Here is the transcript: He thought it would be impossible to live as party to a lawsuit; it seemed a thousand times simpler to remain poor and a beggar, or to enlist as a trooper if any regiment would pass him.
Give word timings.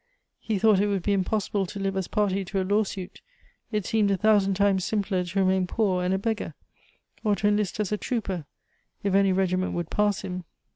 He 0.39 0.57
thought 0.57 0.79
it 0.79 0.87
would 0.87 1.03
be 1.03 1.13
impossible 1.13 1.67
to 1.67 1.79
live 1.79 1.95
as 1.95 2.07
party 2.07 2.43
to 2.45 2.59
a 2.59 2.63
lawsuit; 2.65 3.21
it 3.71 3.85
seemed 3.85 4.09
a 4.09 4.17
thousand 4.17 4.55
times 4.55 4.83
simpler 4.83 5.23
to 5.23 5.39
remain 5.39 5.67
poor 5.67 6.03
and 6.03 6.11
a 6.11 6.17
beggar, 6.17 6.55
or 7.23 7.35
to 7.35 7.47
enlist 7.47 7.79
as 7.79 7.91
a 7.91 7.97
trooper 7.97 8.47
if 9.03 9.13
any 9.13 9.31
regiment 9.31 9.73
would 9.73 9.91
pass 9.91 10.21
him. 10.21 10.43